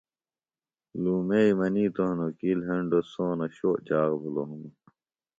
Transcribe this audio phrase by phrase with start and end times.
[1.01, 4.75] لُومئی منِیتوۡ ہنوۡ کیۡ لھیۡنڈوۡ سونہ شو چاخ بِھلوۡ ہنوۡ